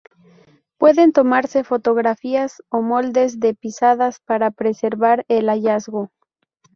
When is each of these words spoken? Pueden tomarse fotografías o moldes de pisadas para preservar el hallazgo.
Pueden 0.79 1.11
tomarse 1.11 1.63
fotografías 1.63 2.63
o 2.71 2.81
moldes 2.81 3.39
de 3.39 3.53
pisadas 3.53 4.19
para 4.19 4.49
preservar 4.49 5.25
el 5.27 5.45
hallazgo. 5.47 6.09